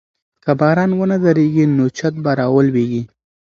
که 0.43 0.51
باران 0.59 0.91
ونه 0.93 1.17
دريږي 1.25 1.65
نو 1.75 1.85
چت 1.97 2.13
به 2.23 2.31
راولوېږي. 2.39 3.01